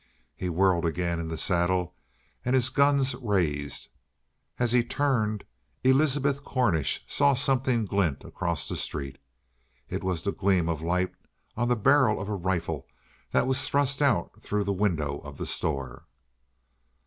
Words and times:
He 0.35 0.49
whirled 0.49 0.83
again 0.83 1.19
in 1.19 1.27
the 1.27 1.37
saddle 1.37 1.93
and 2.43 2.55
his 2.55 2.71
guns 2.71 3.13
raised. 3.13 3.87
As 4.57 4.71
he 4.71 4.83
turned, 4.83 5.43
Elizabeth 5.83 6.43
Cornish 6.43 7.03
saw 7.07 7.35
something 7.35 7.85
glint 7.85 8.23
across 8.23 8.67
the 8.67 8.75
street. 8.77 9.19
It 9.89 10.03
was 10.03 10.23
the 10.23 10.31
gleam 10.31 10.67
of 10.69 10.81
light 10.81 11.13
on 11.55 11.67
the 11.67 11.75
barrel 11.75 12.19
of 12.19 12.29
a 12.29 12.35
rifle 12.35 12.87
that 13.29 13.45
was 13.45 13.69
thrust 13.69 14.01
out 14.01 14.41
through 14.41 14.63
the 14.63 14.73
window 14.73 15.19
of 15.19 15.37
the 15.37 15.45
store. 15.45 16.07